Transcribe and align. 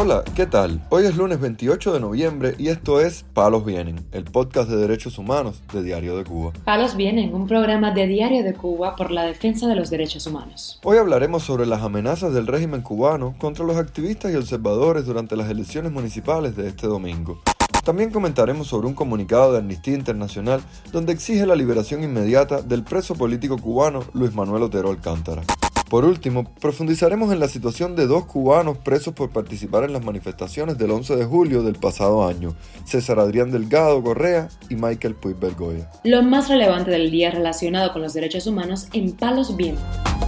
Hola, 0.00 0.22
¿qué 0.36 0.46
tal? 0.46 0.80
Hoy 0.90 1.06
es 1.06 1.16
lunes 1.16 1.40
28 1.40 1.92
de 1.92 1.98
noviembre 1.98 2.54
y 2.56 2.68
esto 2.68 3.00
es 3.00 3.24
Palos 3.34 3.64
Vienen, 3.64 4.06
el 4.12 4.22
podcast 4.22 4.70
de 4.70 4.76
derechos 4.76 5.18
humanos 5.18 5.60
de 5.72 5.82
Diario 5.82 6.16
de 6.16 6.22
Cuba. 6.22 6.52
Palos 6.64 6.94
Vienen, 6.94 7.34
un 7.34 7.48
programa 7.48 7.90
de 7.90 8.06
Diario 8.06 8.44
de 8.44 8.54
Cuba 8.54 8.94
por 8.94 9.10
la 9.10 9.24
defensa 9.24 9.66
de 9.66 9.74
los 9.74 9.90
derechos 9.90 10.24
humanos. 10.28 10.78
Hoy 10.84 10.98
hablaremos 10.98 11.42
sobre 11.42 11.66
las 11.66 11.82
amenazas 11.82 12.32
del 12.32 12.46
régimen 12.46 12.82
cubano 12.82 13.34
contra 13.40 13.64
los 13.64 13.76
activistas 13.76 14.30
y 14.30 14.36
observadores 14.36 15.04
durante 15.04 15.34
las 15.34 15.50
elecciones 15.50 15.90
municipales 15.90 16.54
de 16.54 16.68
este 16.68 16.86
domingo. 16.86 17.40
También 17.84 18.12
comentaremos 18.12 18.68
sobre 18.68 18.86
un 18.86 18.94
comunicado 18.94 19.50
de 19.50 19.58
Amnistía 19.58 19.94
Internacional 19.94 20.60
donde 20.92 21.12
exige 21.12 21.44
la 21.44 21.56
liberación 21.56 22.04
inmediata 22.04 22.62
del 22.62 22.84
preso 22.84 23.16
político 23.16 23.58
cubano 23.58 24.04
Luis 24.12 24.32
Manuel 24.32 24.62
Otero 24.62 24.90
Alcántara. 24.90 25.42
Por 25.88 26.04
último, 26.04 26.44
profundizaremos 26.60 27.32
en 27.32 27.40
la 27.40 27.48
situación 27.48 27.96
de 27.96 28.06
dos 28.06 28.26
cubanos 28.26 28.76
presos 28.76 29.14
por 29.14 29.30
participar 29.30 29.84
en 29.84 29.94
las 29.94 30.04
manifestaciones 30.04 30.76
del 30.76 30.90
11 30.90 31.16
de 31.16 31.24
julio 31.24 31.62
del 31.62 31.76
pasado 31.76 32.26
año, 32.26 32.54
César 32.84 33.18
Adrián 33.18 33.50
Delgado 33.50 34.02
Correa 34.02 34.48
y 34.68 34.74
Michael 34.74 35.14
Puig 35.14 35.36
Bergoya. 35.36 35.90
Lo 36.04 36.22
más 36.22 36.50
relevante 36.50 36.90
del 36.90 37.10
día 37.10 37.30
relacionado 37.30 37.92
con 37.94 38.02
los 38.02 38.12
derechos 38.12 38.46
humanos 38.46 38.88
en 38.92 39.12
Palos 39.12 39.56
Vientos. 39.56 40.27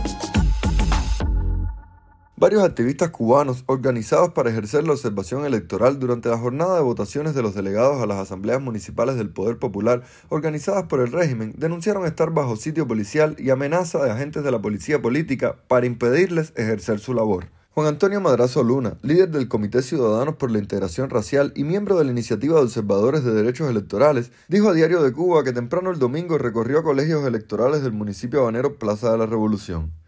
Varios 2.40 2.62
activistas 2.62 3.10
cubanos 3.10 3.64
organizados 3.66 4.30
para 4.30 4.48
ejercer 4.48 4.86
la 4.86 4.94
observación 4.94 5.44
electoral 5.44 5.98
durante 5.98 6.30
la 6.30 6.38
jornada 6.38 6.76
de 6.76 6.80
votaciones 6.80 7.34
de 7.34 7.42
los 7.42 7.54
delegados 7.54 8.02
a 8.02 8.06
las 8.06 8.16
asambleas 8.16 8.62
municipales 8.62 9.16
del 9.16 9.28
Poder 9.28 9.58
Popular 9.58 10.04
organizadas 10.30 10.84
por 10.84 11.00
el 11.00 11.12
régimen 11.12 11.52
denunciaron 11.58 12.06
estar 12.06 12.30
bajo 12.30 12.56
sitio 12.56 12.88
policial 12.88 13.36
y 13.38 13.50
amenaza 13.50 14.02
de 14.02 14.10
agentes 14.10 14.42
de 14.42 14.50
la 14.50 14.62
policía 14.62 15.02
política 15.02 15.56
para 15.68 15.84
impedirles 15.84 16.54
ejercer 16.56 16.98
su 16.98 17.12
labor. 17.12 17.48
Juan 17.74 17.88
Antonio 17.88 18.22
Madrazo 18.22 18.64
Luna, 18.64 18.96
líder 19.02 19.28
del 19.28 19.46
Comité 19.46 19.82
Ciudadanos 19.82 20.36
por 20.36 20.50
la 20.50 20.60
Integración 20.60 21.10
Racial 21.10 21.52
y 21.54 21.64
miembro 21.64 21.98
de 21.98 22.06
la 22.06 22.10
Iniciativa 22.10 22.56
de 22.56 22.62
Observadores 22.62 23.22
de 23.22 23.34
Derechos 23.34 23.68
Electorales, 23.68 24.32
dijo 24.48 24.70
a 24.70 24.72
Diario 24.72 25.02
de 25.02 25.12
Cuba 25.12 25.44
que 25.44 25.52
temprano 25.52 25.90
el 25.90 25.98
domingo 25.98 26.38
recorrió 26.38 26.82
colegios 26.82 27.22
electorales 27.26 27.82
del 27.82 27.92
municipio 27.92 28.40
habanero 28.40 28.78
Plaza 28.78 29.12
de 29.12 29.18
la 29.18 29.26
Revolución. 29.26 29.99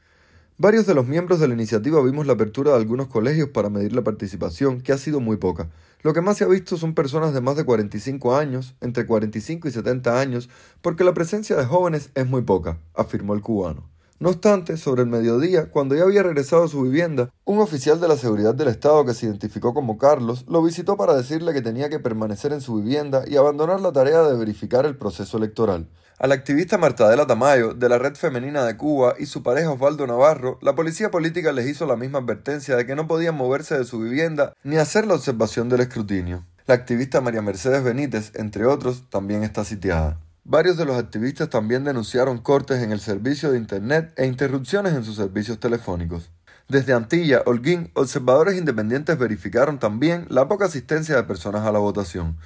Varios 0.58 0.86
de 0.86 0.94
los 0.94 1.06
miembros 1.08 1.40
de 1.40 1.48
la 1.48 1.54
iniciativa 1.54 2.02
vimos 2.02 2.26
la 2.26 2.34
apertura 2.34 2.72
de 2.72 2.76
algunos 2.76 3.08
colegios 3.08 3.48
para 3.48 3.70
medir 3.70 3.94
la 3.94 4.04
participación, 4.04 4.82
que 4.82 4.92
ha 4.92 4.98
sido 4.98 5.18
muy 5.18 5.38
poca. 5.38 5.70
Lo 6.02 6.12
que 6.12 6.20
más 6.20 6.36
se 6.36 6.44
ha 6.44 6.48
visto 6.48 6.76
son 6.76 6.94
personas 6.94 7.32
de 7.32 7.40
más 7.40 7.56
de 7.56 7.64
45 7.64 8.36
años, 8.36 8.74
entre 8.82 9.06
45 9.06 9.68
y 9.68 9.70
70 9.70 10.20
años, 10.20 10.50
porque 10.82 11.04
la 11.04 11.14
presencia 11.14 11.56
de 11.56 11.64
jóvenes 11.64 12.10
es 12.14 12.26
muy 12.26 12.42
poca, 12.42 12.78
afirmó 12.94 13.32
el 13.32 13.40
cubano. 13.40 13.88
No 14.20 14.28
obstante, 14.28 14.76
sobre 14.76 15.02
el 15.02 15.08
mediodía, 15.08 15.70
cuando 15.70 15.96
ya 15.96 16.04
había 16.04 16.22
regresado 16.22 16.64
a 16.64 16.68
su 16.68 16.82
vivienda, 16.82 17.30
un 17.44 17.58
oficial 17.58 17.98
de 17.98 18.08
la 18.08 18.16
seguridad 18.16 18.54
del 18.54 18.68
Estado 18.68 19.04
que 19.06 19.14
se 19.14 19.26
identificó 19.26 19.72
como 19.72 19.96
Carlos 19.96 20.44
lo 20.46 20.62
visitó 20.62 20.96
para 20.96 21.16
decirle 21.16 21.54
que 21.54 21.62
tenía 21.62 21.88
que 21.88 21.98
permanecer 21.98 22.52
en 22.52 22.60
su 22.60 22.76
vivienda 22.76 23.24
y 23.26 23.36
abandonar 23.36 23.80
la 23.80 23.90
tarea 23.90 24.22
de 24.22 24.36
verificar 24.36 24.84
el 24.84 24.96
proceso 24.96 25.38
electoral. 25.38 25.88
A 26.18 26.26
la 26.26 26.34
activista 26.34 26.78
Martadela 26.78 27.26
Tamayo, 27.26 27.74
de 27.74 27.88
la 27.88 27.98
Red 27.98 28.14
Femenina 28.14 28.64
de 28.64 28.76
Cuba, 28.76 29.14
y 29.18 29.26
su 29.26 29.42
pareja 29.42 29.70
Osvaldo 29.70 30.06
Navarro, 30.06 30.58
la 30.62 30.74
policía 30.74 31.10
política 31.10 31.52
les 31.52 31.66
hizo 31.66 31.86
la 31.86 31.96
misma 31.96 32.18
advertencia 32.18 32.76
de 32.76 32.86
que 32.86 32.94
no 32.94 33.08
podían 33.08 33.34
moverse 33.34 33.76
de 33.76 33.84
su 33.84 33.98
vivienda 33.98 34.52
ni 34.62 34.76
hacer 34.76 35.06
la 35.06 35.14
observación 35.14 35.68
del 35.68 35.80
escrutinio. 35.80 36.44
La 36.66 36.74
activista 36.74 37.20
María 37.20 37.42
Mercedes 37.42 37.82
Benítez, 37.82 38.32
entre 38.36 38.66
otros, 38.66 39.10
también 39.10 39.42
está 39.42 39.64
sitiada. 39.64 40.20
Varios 40.44 40.76
de 40.76 40.84
los 40.84 40.96
activistas 40.96 41.50
también 41.50 41.84
denunciaron 41.84 42.38
cortes 42.38 42.82
en 42.82 42.92
el 42.92 43.00
servicio 43.00 43.50
de 43.50 43.58
Internet 43.58 44.12
e 44.16 44.26
interrupciones 44.26 44.92
en 44.94 45.04
sus 45.04 45.16
servicios 45.16 45.58
telefónicos. 45.58 46.30
Desde 46.68 46.92
Antilla, 46.92 47.42
Holguín, 47.46 47.90
observadores 47.94 48.56
independientes 48.56 49.18
verificaron 49.18 49.78
también 49.78 50.26
la 50.28 50.46
poca 50.46 50.66
asistencia 50.66 51.16
de 51.16 51.24
personas 51.24 51.66
a 51.66 51.72
la 51.72 51.78
votación. 51.80 52.38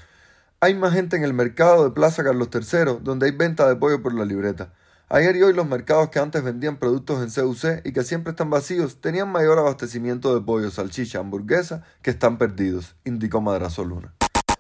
Hay 0.59 0.75
más 0.75 0.95
gente 0.95 1.17
en 1.17 1.23
el 1.23 1.35
mercado 1.35 1.85
de 1.85 1.91
Plaza 1.91 2.25
Carlos 2.25 2.49
III, 2.51 3.01
donde 3.03 3.27
hay 3.27 3.33
venta 3.33 3.69
de 3.69 3.77
pollo 3.77 4.01
por 4.01 4.15
la 4.15 4.25
libreta. 4.25 4.73
Ayer 5.11 5.37
y 5.37 5.43
hoy 5.43 5.53
los 5.53 5.69
mercados 5.69 6.09
que 6.09 6.19
antes 6.19 6.43
vendían 6.43 6.79
productos 6.79 7.21
en 7.21 7.45
CUC 7.45 7.85
y 7.85 7.93
que 7.93 8.03
siempre 8.03 8.31
están 8.31 8.49
vacíos 8.49 8.97
tenían 9.03 9.31
mayor 9.31 9.59
abastecimiento 9.59 10.35
de 10.35 10.41
pollo, 10.41 10.71
salchicha, 10.71 11.19
hamburguesa 11.19 11.83
que 12.01 12.09
están 12.09 12.39
perdidos, 12.39 12.97
indicó 13.05 13.43
Madrazo 13.43 13.85
Luna. 13.85 14.15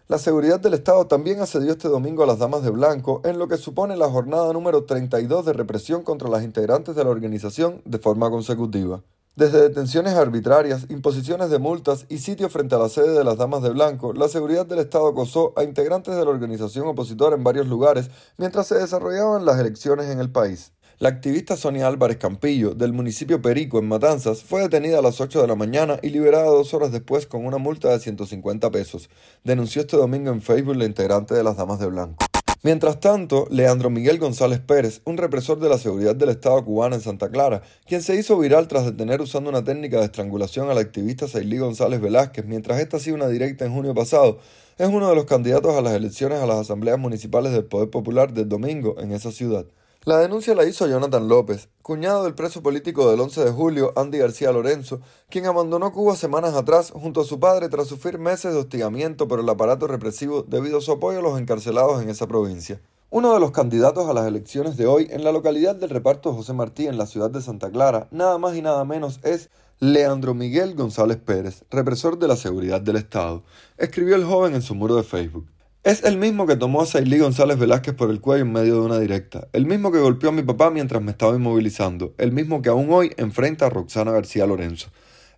La 0.06 0.18
seguridad 0.18 0.60
del 0.60 0.74
Estado 0.74 1.06
también 1.06 1.40
accedió 1.40 1.72
este 1.72 1.88
domingo 1.88 2.24
a 2.24 2.26
las 2.26 2.38
Damas 2.38 2.62
de 2.62 2.70
Blanco 2.70 3.22
en 3.24 3.38
lo 3.38 3.48
que 3.48 3.56
supone 3.56 3.96
la 3.96 4.10
jornada 4.10 4.52
número 4.52 4.84
32 4.84 5.46
de 5.46 5.54
represión 5.54 6.02
contra 6.02 6.28
las 6.28 6.44
integrantes 6.44 6.94
de 6.94 7.04
la 7.04 7.10
organización 7.10 7.80
de 7.86 7.98
forma 7.98 8.28
consecutiva. 8.28 9.02
Desde 9.36 9.60
detenciones 9.60 10.14
arbitrarias, 10.14 10.86
imposiciones 10.88 11.50
de 11.50 11.58
multas 11.58 12.06
y 12.08 12.19
sitios 12.19 12.50
frente 12.50 12.74
a 12.74 12.78
la 12.78 12.88
sede 12.88 13.12
de 13.12 13.22
las 13.22 13.36
Damas 13.36 13.62
de 13.62 13.69
Blanco, 13.69 14.14
la 14.14 14.28
seguridad 14.28 14.64
del 14.64 14.78
Estado 14.78 15.08
acosó 15.08 15.52
a 15.56 15.62
integrantes 15.62 16.16
de 16.16 16.24
la 16.24 16.30
organización 16.30 16.86
opositora 16.86 17.36
en 17.36 17.44
varios 17.44 17.66
lugares 17.66 18.08
mientras 18.38 18.66
se 18.66 18.76
desarrollaban 18.76 19.44
las 19.44 19.60
elecciones 19.60 20.06
en 20.06 20.20
el 20.20 20.30
país. 20.30 20.72
La 21.00 21.10
activista 21.10 21.58
Sonia 21.58 21.86
Álvarez 21.86 22.16
Campillo, 22.16 22.72
del 22.72 22.94
municipio 22.94 23.42
Perico, 23.42 23.78
en 23.78 23.88
Matanzas, 23.88 24.42
fue 24.42 24.62
detenida 24.62 25.00
a 25.00 25.02
las 25.02 25.20
8 25.20 25.42
de 25.42 25.48
la 25.48 25.54
mañana 25.54 25.98
y 26.02 26.08
liberada 26.08 26.46
dos 26.46 26.72
horas 26.72 26.91
después 26.91 27.26
con 27.26 27.44
una 27.44 27.58
multa 27.58 27.91
de 27.91 28.00
150 28.00 28.70
pesos. 28.70 29.10
Denunció 29.44 29.82
este 29.82 29.98
domingo 29.98 30.30
en 30.30 30.41
Facebook 30.41 30.76
la 30.76 30.86
integrante 30.86 31.34
de 31.34 31.44
las 31.44 31.58
Damas 31.58 31.78
de 31.78 31.88
Blanco. 31.88 32.25
Mientras 32.66 32.99
tanto, 32.99 33.47
Leandro 33.49 33.91
Miguel 33.91 34.19
González 34.19 34.59
Pérez, 34.59 35.00
un 35.04 35.19
represor 35.19 35.60
de 35.60 35.69
la 35.69 35.78
seguridad 35.78 36.16
del 36.16 36.31
Estado 36.31 36.65
cubano 36.65 36.97
en 36.97 37.00
Santa 37.00 37.31
Clara, 37.31 37.62
quien 37.87 38.03
se 38.03 38.16
hizo 38.16 38.37
viral 38.37 38.66
tras 38.66 38.84
detener 38.84 39.21
usando 39.21 39.50
una 39.50 39.62
técnica 39.62 40.00
de 40.00 40.06
estrangulación 40.06 40.69
a 40.69 40.75
la 40.75 40.81
activista 40.81 41.28
Sailí 41.28 41.59
González 41.59 42.00
Velázquez 42.00 42.44
mientras 42.44 42.81
esta 42.81 42.97
hacía 42.97 43.15
una 43.15 43.28
directa 43.28 43.66
en 43.66 43.72
junio 43.72 43.94
pasado, 43.94 44.41
es 44.78 44.88
uno 44.88 45.09
de 45.09 45.15
los 45.15 45.26
candidatos 45.26 45.76
a 45.76 45.81
las 45.81 45.93
elecciones 45.93 46.41
a 46.41 46.47
las 46.47 46.59
asambleas 46.59 46.99
municipales 46.99 47.53
del 47.53 47.66
Poder 47.66 47.88
Popular 47.88 48.32
del 48.32 48.49
domingo 48.49 48.97
en 48.99 49.12
esa 49.12 49.31
ciudad. 49.31 49.66
La 50.06 50.19
denuncia 50.19 50.55
la 50.55 50.65
hizo 50.65 50.87
Jonathan 50.87 51.27
López, 51.27 51.69
cuñado 51.83 52.22
del 52.22 52.37
preso 52.37 52.62
político 52.62 53.11
del 53.11 53.19
11 53.19 53.44
de 53.44 53.50
julio, 53.50 53.93
Andy 53.97 54.19
García 54.19 54.53
Lorenzo, 54.53 55.00
quien 55.28 55.47
abandonó 55.47 55.93
Cuba 55.93 56.15
semanas 56.15 56.55
atrás 56.55 56.93
junto 56.93 57.22
a 57.22 57.25
su 57.25 57.41
padre 57.41 57.69
tras 57.69 57.89
sufrir 57.89 58.17
meses 58.17 58.53
de 58.53 58.61
hostigamiento 58.61 59.27
por 59.27 59.41
el 59.41 59.49
aparato 59.49 59.89
represivo 59.89 60.44
debido 60.44 60.78
a 60.78 60.81
su 60.81 60.93
apoyo 60.93 61.19
a 61.19 61.22
los 61.22 61.41
encarcelados 61.41 62.00
en 62.00 62.09
esa 62.09 62.28
provincia. 62.28 62.81
Uno 63.11 63.34
de 63.34 63.41
los 63.41 63.50
candidatos 63.50 64.09
a 64.09 64.12
las 64.12 64.28
elecciones 64.28 64.77
de 64.77 64.87
hoy 64.87 65.09
en 65.11 65.25
la 65.25 65.33
localidad 65.33 65.75
del 65.75 65.91
reparto 65.91 66.33
José 66.33 66.53
Martí 66.53 66.87
en 66.87 66.99
la 66.99 67.06
ciudad 67.06 67.31
de 67.31 67.43
Santa 67.43 67.73
Clara, 67.73 68.06
nada 68.12 68.38
más 68.38 68.55
y 68.55 68.62
nada 68.62 68.84
menos 68.84 69.19
es 69.25 69.50
Leandro 69.81 70.34
Miguel 70.34 70.77
González 70.77 71.17
Pérez, 71.17 71.65
represor 71.69 72.17
de 72.21 72.28
la 72.28 72.37
seguridad 72.37 72.81
del 72.81 72.94
Estado, 72.94 73.43
escribió 73.77 74.15
el 74.15 74.25
joven 74.25 74.55
en 74.55 74.62
su 74.62 74.77
muro 74.77 74.94
de 74.94 75.03
Facebook. 75.03 75.49
Es 75.86 76.02
el 76.02 76.19
mismo 76.19 76.48
que 76.48 76.56
tomó 76.56 76.82
a 76.82 76.86
Sailí 76.86 77.20
González 77.20 77.60
Velázquez 77.60 77.94
por 77.94 78.10
el 78.10 78.20
cuello 78.20 78.42
en 78.42 78.50
medio 78.50 78.74
de 78.74 78.80
una 78.80 78.98
directa, 78.98 79.47
el 79.52 79.66
mismo 79.66 79.92
que 79.92 80.00
golpeó 80.00 80.30
a 80.30 80.32
mi 80.32 80.42
papá 80.42 80.69
mientras 80.69 81.00
me 81.00 81.12
estaba 81.12 81.36
inmovilizando, 81.36 82.12
el 82.19 82.32
mismo 82.32 82.60
que 82.60 82.70
aún 82.70 82.88
hoy 82.91 83.12
enfrenta 83.19 83.66
a 83.66 83.70
Roxana 83.70 84.10
García 84.10 84.46
Lorenzo. 84.46 84.88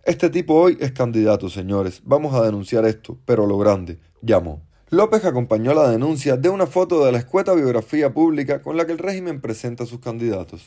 Este 0.05 0.31
tipo 0.31 0.55
hoy 0.55 0.75
es 0.81 0.91
candidato, 0.91 1.51
señores. 1.51 2.01
Vamos 2.03 2.33
a 2.33 2.41
denunciar 2.41 2.83
esto, 2.85 3.15
pero 3.25 3.45
lo 3.45 3.59
grande. 3.59 3.99
Llamó. 4.23 4.63
López 4.89 5.23
acompañó 5.23 5.75
la 5.75 5.87
denuncia 5.87 6.35
de 6.35 6.49
una 6.49 6.65
foto 6.65 7.05
de 7.05 7.11
la 7.11 7.19
escueta 7.19 7.53
biografía 7.53 8.11
pública 8.11 8.63
con 8.63 8.75
la 8.75 8.87
que 8.87 8.93
el 8.93 8.97
régimen 8.97 9.41
presenta 9.41 9.83
a 9.83 9.85
sus 9.85 9.99
candidatos. 9.99 10.65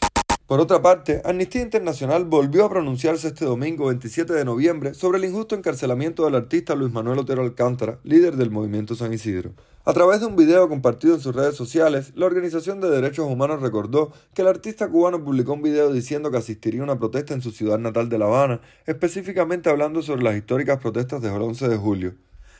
Por 0.52 0.60
otra 0.60 0.82
parte, 0.82 1.22
Amnistía 1.24 1.62
Internacional 1.62 2.26
volvió 2.26 2.66
a 2.66 2.68
pronunciarse 2.68 3.28
este 3.28 3.46
domingo 3.46 3.86
27 3.86 4.34
de 4.34 4.44
noviembre 4.44 4.92
sobre 4.92 5.16
el 5.16 5.24
injusto 5.24 5.54
encarcelamiento 5.54 6.26
del 6.26 6.34
artista 6.34 6.74
Luis 6.74 6.92
Manuel 6.92 7.20
Otero 7.20 7.40
Alcántara, 7.40 8.00
líder 8.04 8.36
del 8.36 8.50
movimiento 8.50 8.94
San 8.94 9.14
Isidro. 9.14 9.54
A 9.86 9.94
través 9.94 10.20
de 10.20 10.26
un 10.26 10.36
video 10.36 10.68
compartido 10.68 11.14
en 11.14 11.22
sus 11.22 11.34
redes 11.34 11.56
sociales, 11.56 12.12
la 12.16 12.26
Organización 12.26 12.82
de 12.82 12.90
Derechos 12.90 13.30
Humanos 13.30 13.62
recordó 13.62 14.12
que 14.34 14.42
el 14.42 14.48
artista 14.48 14.90
cubano 14.90 15.24
publicó 15.24 15.54
un 15.54 15.62
video 15.62 15.90
diciendo 15.90 16.30
que 16.30 16.36
asistiría 16.36 16.82
a 16.82 16.84
una 16.84 16.98
protesta 16.98 17.32
en 17.32 17.40
su 17.40 17.50
ciudad 17.50 17.78
natal 17.78 18.10
de 18.10 18.18
La 18.18 18.26
Habana, 18.26 18.60
específicamente 18.84 19.70
hablando 19.70 20.02
sobre 20.02 20.22
las 20.22 20.36
históricas 20.36 20.80
protestas 20.80 21.22
del 21.22 21.32
11 21.32 21.66
de 21.66 21.76
julio, 21.78 22.14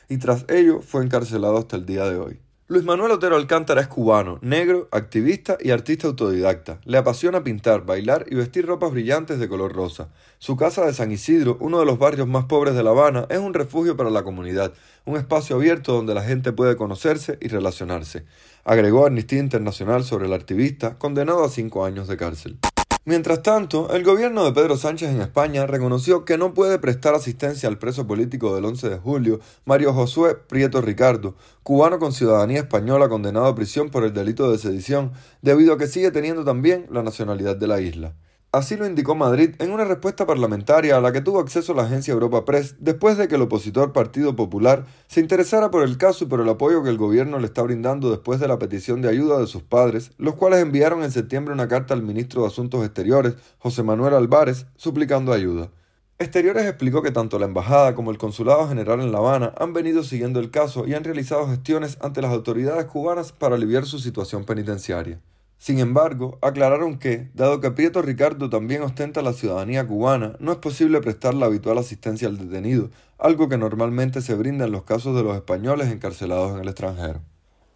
y 0.09 0.17
tras 0.17 0.45
ello 0.49 0.81
fue 0.81 1.03
encarcelado 1.03 1.59
hasta 1.59 1.75
el 1.75 1.85
día 1.85 2.05
de 2.05 2.17
hoy. 2.17 2.39
Luis 2.73 2.85
Manuel 2.85 3.11
Otero 3.11 3.35
Alcántara 3.35 3.81
es 3.81 3.87
cubano, 3.87 4.39
negro, 4.41 4.87
activista 4.89 5.59
y 5.61 5.69
artista 5.69 6.07
autodidacta. 6.07 6.79
Le 6.85 6.97
apasiona 6.97 7.43
pintar, 7.43 7.85
bailar 7.85 8.25
y 8.31 8.33
vestir 8.33 8.65
ropas 8.65 8.91
brillantes 8.91 9.37
de 9.37 9.47
color 9.47 9.73
rosa. 9.73 10.09
Su 10.39 10.57
casa 10.57 10.83
de 10.83 10.91
San 10.91 11.11
Isidro, 11.11 11.55
uno 11.59 11.79
de 11.79 11.85
los 11.85 11.99
barrios 11.99 12.27
más 12.27 12.45
pobres 12.45 12.73
de 12.73 12.81
La 12.81 12.89
Habana, 12.89 13.27
es 13.29 13.37
un 13.37 13.53
refugio 13.53 13.95
para 13.95 14.09
la 14.09 14.23
comunidad, 14.23 14.73
un 15.05 15.17
espacio 15.17 15.57
abierto 15.57 15.93
donde 15.93 16.15
la 16.15 16.23
gente 16.23 16.51
puede 16.51 16.75
conocerse 16.75 17.37
y 17.41 17.47
relacionarse. 17.47 18.25
Agregó 18.63 19.05
Amnistía 19.05 19.37
Internacional 19.37 20.03
sobre 20.03 20.25
el 20.25 20.33
activista, 20.33 20.97
condenado 20.97 21.43
a 21.43 21.49
cinco 21.49 21.85
años 21.85 22.07
de 22.07 22.17
cárcel. 22.17 22.57
Mientras 23.05 23.43
tanto, 23.43 23.93
el 23.93 24.01
gobierno 24.01 24.45
de 24.45 24.53
Pedro 24.53 24.77
Sánchez 24.77 25.09
en 25.09 25.19
España 25.19 25.67
reconoció 25.67 26.23
que 26.23 26.37
no 26.37 26.53
puede 26.53 26.79
prestar 26.79 27.13
asistencia 27.13 27.67
al 27.67 27.77
preso 27.77 28.07
político 28.07 28.55
del 28.55 28.63
11 28.63 28.89
de 28.89 28.97
julio, 28.97 29.41
Mario 29.65 29.93
Josué 29.93 30.35
Prieto 30.35 30.79
Ricardo, 30.79 31.35
cubano 31.63 31.99
con 31.99 32.13
ciudadanía 32.13 32.59
española 32.59 33.09
condenado 33.09 33.47
a 33.47 33.55
prisión 33.55 33.89
por 33.89 34.05
el 34.05 34.13
delito 34.13 34.49
de 34.49 34.57
sedición, 34.57 35.11
debido 35.41 35.73
a 35.73 35.77
que 35.77 35.87
sigue 35.87 36.11
teniendo 36.11 36.45
también 36.45 36.87
la 36.89 37.03
nacionalidad 37.03 37.57
de 37.57 37.67
la 37.67 37.81
isla. 37.81 38.13
Así 38.53 38.77
lo 38.77 38.85
indicó 38.85 39.15
Madrid 39.15 39.55
en 39.57 39.71
una 39.71 39.83
respuesta 39.83 40.27
parlamentaria 40.27 40.95
a 40.95 41.01
la 41.01 41.11
que 41.11 41.21
tuvo 41.21 41.39
acceso 41.39 41.73
la 41.73 41.85
agencia 41.85 42.11
Europa 42.11 42.45
Press 42.45 42.75
después 42.77 43.17
de 43.17 43.27
que 43.27 43.33
el 43.33 43.41
opositor 43.41 43.93
Partido 43.93 44.35
Popular 44.35 44.85
se 45.07 45.21
interesara 45.21 45.71
por 45.71 45.81
el 45.81 45.97
caso 45.97 46.23
y 46.23 46.27
por 46.27 46.39
el 46.39 46.47
apoyo 46.47 46.83
que 46.83 46.91
el 46.91 46.99
gobierno 46.99 47.39
le 47.39 47.47
está 47.47 47.63
brindando 47.63 48.11
después 48.11 48.39
de 48.39 48.47
la 48.47 48.59
petición 48.59 49.01
de 49.01 49.09
ayuda 49.09 49.39
de 49.39 49.47
sus 49.47 49.63
padres, 49.63 50.11
los 50.19 50.35
cuales 50.35 50.59
enviaron 50.59 51.01
en 51.01 51.11
septiembre 51.11 51.51
una 51.51 51.67
carta 51.67 51.95
al 51.95 52.03
ministro 52.03 52.43
de 52.43 52.49
Asuntos 52.49 52.85
Exteriores, 52.85 53.33
José 53.57 53.81
Manuel 53.81 54.13
Álvarez, 54.13 54.67
suplicando 54.75 55.33
ayuda. 55.33 55.71
Exteriores 56.19 56.67
explicó 56.67 57.01
que 57.01 57.09
tanto 57.09 57.39
la 57.39 57.47
Embajada 57.47 57.95
como 57.95 58.11
el 58.11 58.19
Consulado 58.19 58.67
General 58.69 59.01
en 59.01 59.11
La 59.11 59.17
Habana 59.17 59.55
han 59.57 59.73
venido 59.73 60.03
siguiendo 60.03 60.39
el 60.39 60.51
caso 60.51 60.85
y 60.85 60.93
han 60.93 61.03
realizado 61.03 61.47
gestiones 61.47 61.97
ante 62.01 62.21
las 62.21 62.31
autoridades 62.31 62.85
cubanas 62.85 63.31
para 63.31 63.55
aliviar 63.55 63.87
su 63.87 63.97
situación 63.97 64.45
penitenciaria. 64.45 65.19
Sin 65.63 65.79
embargo, 65.79 66.39
aclararon 66.41 66.99
que, 66.99 67.31
dado 67.35 67.61
que 67.61 67.71
Prieto 67.71 68.01
Ricardo 68.01 68.49
también 68.49 68.81
ostenta 68.81 69.21
la 69.21 69.31
ciudadanía 69.31 69.87
cubana, 69.87 70.35
no 70.39 70.51
es 70.51 70.57
posible 70.57 70.99
prestar 70.99 71.35
la 71.35 71.45
habitual 71.45 71.77
asistencia 71.77 72.27
al 72.27 72.37
detenido, 72.37 72.89
algo 73.17 73.47
que 73.47 73.57
normalmente 73.57 74.21
se 74.21 74.35
brinda 74.35 74.65
en 74.65 74.73
los 74.73 74.83
casos 74.83 75.15
de 75.15 75.23
los 75.23 75.37
españoles 75.37 75.89
encarcelados 75.89 76.51
en 76.51 76.59
el 76.59 76.67
extranjero. 76.67 77.21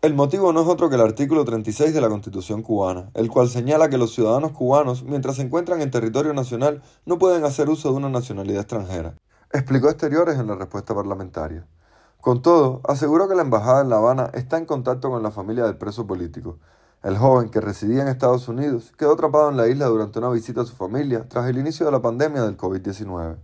El 0.01 0.15
motivo 0.15 0.51
no 0.51 0.63
es 0.63 0.67
otro 0.67 0.89
que 0.89 0.95
el 0.95 1.01
artículo 1.01 1.45
36 1.45 1.93
de 1.93 2.01
la 2.01 2.09
Constitución 2.09 2.61
cubana, 2.61 3.09
el 3.13 3.29
cual 3.29 3.47
señala 3.47 3.87
que 3.87 3.97
los 3.97 4.13
ciudadanos 4.13 4.51
cubanos, 4.51 5.03
mientras 5.03 5.37
se 5.37 5.43
encuentran 5.43 5.81
en 5.81 5.89
territorio 5.89 6.33
nacional, 6.33 6.83
no 7.05 7.17
pueden 7.17 7.45
hacer 7.45 7.69
uso 7.69 7.91
de 7.91 7.95
una 7.95 8.09
nacionalidad 8.09 8.63
extranjera, 8.63 9.15
explicó 9.53 9.89
Exteriores 9.89 10.37
en 10.37 10.47
la 10.47 10.55
respuesta 10.55 10.93
parlamentaria. 10.93 11.65
Con 12.19 12.41
todo, 12.41 12.81
aseguró 12.83 13.29
que 13.29 13.35
la 13.35 13.43
embajada 13.43 13.81
en 13.81 13.87
La 13.87 13.95
Habana 13.95 14.29
está 14.33 14.57
en 14.57 14.65
contacto 14.65 15.09
con 15.09 15.23
la 15.23 15.31
familia 15.31 15.63
del 15.63 15.77
preso 15.77 16.05
político, 16.05 16.59
el 17.07 17.17
joven, 17.17 17.47
que 17.47 17.61
residía 17.61 18.01
en 18.01 18.09
Estados 18.09 18.49
Unidos, 18.49 18.91
quedó 18.97 19.13
atrapado 19.13 19.49
en 19.49 19.55
la 19.55 19.69
isla 19.69 19.85
durante 19.85 20.19
una 20.19 20.29
visita 20.29 20.61
a 20.61 20.65
su 20.65 20.75
familia 20.75 21.25
tras 21.29 21.47
el 21.47 21.57
inicio 21.57 21.85
de 21.85 21.93
la 21.93 22.01
pandemia 22.01 22.41
del 22.43 22.57
COVID-19. 22.57 23.37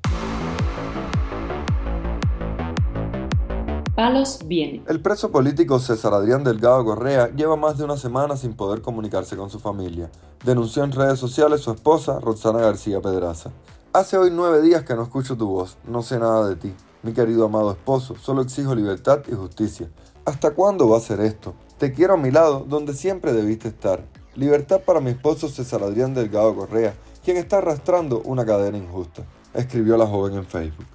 Palos 3.95 4.39
viene. 4.45 4.83
El 4.87 5.01
preso 5.01 5.31
político 5.31 5.79
César 5.79 6.13
Adrián 6.13 6.43
Delgado 6.43 6.83
Correa 6.83 7.29
lleva 7.33 7.55
más 7.55 7.77
de 7.77 7.85
una 7.85 7.95
semana 7.95 8.35
sin 8.35 8.53
poder 8.53 8.81
comunicarse 8.81 9.37
con 9.37 9.49
su 9.49 9.59
familia. 9.59 10.11
Denunció 10.43 10.83
en 10.83 10.91
redes 10.91 11.17
sociales 11.19 11.61
su 11.61 11.71
esposa, 11.71 12.19
Roxana 12.19 12.59
García 12.59 12.99
Pedraza. 12.99 13.51
Hace 13.93 14.17
hoy 14.17 14.29
nueve 14.29 14.61
días 14.61 14.83
que 14.83 14.95
no 14.95 15.03
escucho 15.03 15.37
tu 15.37 15.47
voz, 15.47 15.77
no 15.87 16.03
sé 16.03 16.19
nada 16.19 16.49
de 16.49 16.57
ti. 16.57 16.73
Mi 17.01 17.13
querido 17.13 17.45
amado 17.45 17.71
esposo, 17.71 18.15
solo 18.19 18.41
exijo 18.41 18.75
libertad 18.75 19.21
y 19.31 19.35
justicia. 19.35 19.89
¿Hasta 20.25 20.51
cuándo 20.51 20.89
va 20.89 20.97
a 20.97 21.01
ser 21.01 21.21
esto? 21.21 21.53
Te 21.79 21.91
quiero 21.91 22.13
a 22.13 22.17
mi 22.17 22.29
lado, 22.31 22.65
donde 22.69 22.93
siempre 22.93 23.33
debiste 23.33 23.67
estar. 23.67 24.05
Libertad 24.35 24.81
para 24.81 25.01
mi 25.01 25.09
esposo 25.09 25.49
César 25.49 25.83
Adrián 25.83 26.13
Delgado 26.13 26.55
Correa, 26.55 26.93
quien 27.23 27.37
está 27.37 27.57
arrastrando 27.57 28.21
una 28.21 28.45
cadena 28.45 28.77
injusta, 28.77 29.23
escribió 29.53 29.97
la 29.97 30.05
joven 30.05 30.35
en 30.35 30.45
Facebook. 30.45 30.85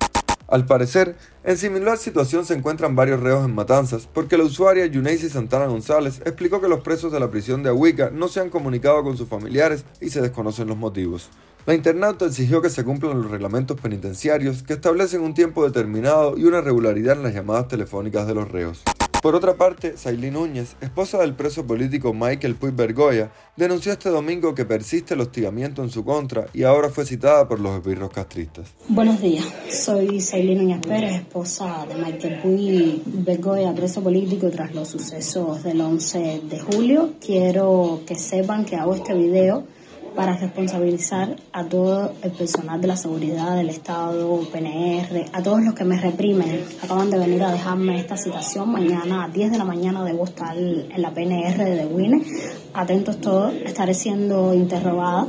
Al 0.46 0.64
parecer, 0.64 1.16
en 1.44 1.58
similar 1.58 1.98
situación 1.98 2.46
se 2.46 2.54
encuentran 2.54 2.96
varios 2.96 3.20
reos 3.20 3.44
en 3.44 3.54
Matanzas, 3.54 4.08
porque 4.12 4.38
la 4.38 4.44
usuaria 4.44 4.86
Yuneisi 4.86 5.28
Santana 5.28 5.66
González 5.66 6.22
explicó 6.24 6.60
que 6.60 6.68
los 6.68 6.80
presos 6.80 7.12
de 7.12 7.20
la 7.20 7.30
prisión 7.30 7.62
de 7.62 7.68
Ahuica 7.68 8.10
no 8.10 8.28
se 8.28 8.40
han 8.40 8.48
comunicado 8.48 9.02
con 9.02 9.16
sus 9.16 9.28
familiares 9.28 9.84
y 10.00 10.08
se 10.08 10.22
desconocen 10.22 10.68
los 10.68 10.78
motivos. 10.78 11.28
La 11.66 11.74
internauta 11.74 12.24
exigió 12.24 12.62
que 12.62 12.70
se 12.70 12.82
cumplan 12.82 13.20
los 13.20 13.30
reglamentos 13.30 13.78
penitenciarios 13.78 14.62
que 14.62 14.72
establecen 14.72 15.20
un 15.20 15.34
tiempo 15.34 15.66
determinado 15.66 16.38
y 16.38 16.44
una 16.44 16.62
regularidad 16.62 17.16
en 17.16 17.24
las 17.24 17.34
llamadas 17.34 17.68
telefónicas 17.68 18.26
de 18.26 18.34
los 18.34 18.50
reos. 18.50 18.84
Por 19.22 19.34
otra 19.34 19.54
parte, 19.54 19.96
Sailí 19.96 20.30
Núñez, 20.30 20.76
esposa 20.80 21.18
del 21.18 21.34
preso 21.34 21.66
político 21.66 22.14
Michael 22.14 22.54
Puig 22.54 22.72
Bergoya, 22.72 23.32
denunció 23.56 23.90
este 23.90 24.10
domingo 24.10 24.54
que 24.54 24.64
persiste 24.64 25.14
el 25.14 25.20
hostigamiento 25.20 25.82
en 25.82 25.90
su 25.90 26.04
contra 26.04 26.46
y 26.54 26.62
ahora 26.62 26.88
fue 26.88 27.04
citada 27.04 27.48
por 27.48 27.58
los 27.58 27.80
esbirros 27.80 28.10
castristas. 28.10 28.68
Buenos 28.88 29.20
días, 29.20 29.44
soy 29.70 30.20
Sailí 30.20 30.54
Núñez 30.54 30.80
Pérez, 30.86 31.14
esposa 31.16 31.84
de 31.88 31.96
Michael 31.96 32.40
Puig 32.42 33.02
Bergoya, 33.06 33.74
preso 33.74 34.04
político 34.04 34.50
tras 34.50 34.72
los 34.72 34.86
sucesos 34.86 35.64
del 35.64 35.80
11 35.80 36.42
de 36.44 36.60
julio. 36.60 37.14
Quiero 37.20 38.02
que 38.06 38.14
sepan 38.14 38.64
que 38.64 38.76
hago 38.76 38.94
este 38.94 39.14
video 39.14 39.64
para 40.18 40.36
responsabilizar 40.36 41.36
a 41.52 41.62
todo 41.62 42.12
el 42.24 42.32
personal 42.32 42.80
de 42.80 42.88
la 42.88 42.96
seguridad 42.96 43.54
del 43.54 43.68
Estado, 43.68 44.40
PNR, 44.50 45.26
a 45.32 45.42
todos 45.44 45.62
los 45.62 45.74
que 45.74 45.84
me 45.84 45.96
reprimen. 45.96 46.64
Acaban 46.82 47.08
de 47.08 47.18
venir 47.20 47.40
a 47.44 47.52
dejarme 47.52 48.00
esta 48.00 48.16
situación. 48.16 48.68
Mañana 48.68 49.22
a 49.22 49.28
10 49.28 49.52
de 49.52 49.58
la 49.58 49.64
mañana 49.64 50.02
debo 50.02 50.24
estar 50.24 50.58
en 50.58 51.00
la 51.00 51.14
PNR 51.14 51.64
de 51.64 51.86
Wine. 51.86 52.24
Atentos 52.74 53.20
todos, 53.20 53.54
estaré 53.64 53.94
siendo 53.94 54.54
interrogada. 54.54 55.28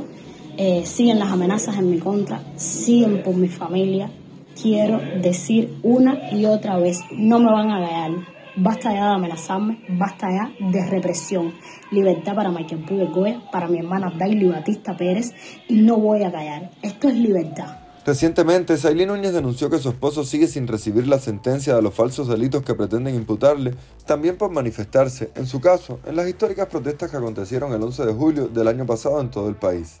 Eh, 0.56 0.82
siguen 0.86 1.20
las 1.20 1.30
amenazas 1.30 1.76
en 1.76 1.88
mi 1.88 2.00
contra, 2.00 2.42
siguen 2.56 3.22
por 3.22 3.36
mi 3.36 3.46
familia. 3.46 4.10
Quiero 4.60 5.00
decir 5.22 5.72
una 5.84 6.32
y 6.32 6.46
otra 6.46 6.78
vez, 6.78 6.98
no 7.12 7.38
me 7.38 7.52
van 7.52 7.70
a 7.70 7.78
gallar 7.78 8.39
Basta 8.56 8.92
ya 8.92 9.06
de 9.06 9.14
amenazarme, 9.14 9.84
basta 9.88 10.28
ya 10.30 10.70
de 10.70 10.86
represión. 10.86 11.54
Libertad 11.90 12.34
para 12.34 12.50
Michael 12.50 12.84
Puig 12.84 13.50
para 13.50 13.68
mi 13.68 13.78
hermana 13.78 14.12
Daily 14.16 14.48
Batista 14.48 14.96
Pérez 14.96 15.32
y 15.68 15.82
no 15.82 15.96
voy 15.96 16.24
a 16.24 16.32
callar. 16.32 16.70
Esto 16.82 17.08
es 17.08 17.14
libertad. 17.14 17.78
Recientemente, 18.04 18.76
Sailí 18.78 19.04
Núñez 19.04 19.32
denunció 19.32 19.68
que 19.68 19.78
su 19.78 19.90
esposo 19.90 20.24
sigue 20.24 20.48
sin 20.48 20.66
recibir 20.66 21.06
la 21.06 21.18
sentencia 21.18 21.76
de 21.76 21.82
los 21.82 21.94
falsos 21.94 22.28
delitos 22.28 22.62
que 22.62 22.74
pretenden 22.74 23.14
imputarle, 23.14 23.74
también 24.06 24.38
por 24.38 24.50
manifestarse, 24.50 25.30
en 25.34 25.46
su 25.46 25.60
caso, 25.60 26.00
en 26.06 26.16
las 26.16 26.26
históricas 26.26 26.66
protestas 26.66 27.10
que 27.10 27.18
acontecieron 27.18 27.72
el 27.72 27.82
11 27.82 28.06
de 28.06 28.12
julio 28.14 28.48
del 28.48 28.68
año 28.68 28.86
pasado 28.86 29.20
en 29.20 29.30
todo 29.30 29.48
el 29.48 29.56
país. 29.56 30.00